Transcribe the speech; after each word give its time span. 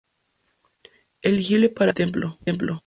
Elegible 1.21 1.69
para 1.69 1.91
hacerlo 1.91 2.29
en 2.31 2.31
el 2.39 2.43
templo. 2.45 2.79